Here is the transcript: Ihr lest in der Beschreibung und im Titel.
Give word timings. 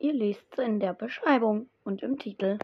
Ihr 0.00 0.12
lest 0.12 0.58
in 0.58 0.78
der 0.78 0.94
Beschreibung 0.94 1.70
und 1.82 2.02
im 2.02 2.18
Titel. 2.18 2.56